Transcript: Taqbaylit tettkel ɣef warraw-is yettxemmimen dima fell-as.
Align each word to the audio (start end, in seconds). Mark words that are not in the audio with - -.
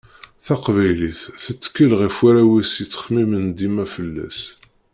Taqbaylit 0.45 1.21
tettkel 1.43 1.91
ɣef 2.01 2.15
warraw-is 2.21 2.71
yettxemmimen 2.81 3.45
dima 3.57 3.85
fell-as. 3.93 4.39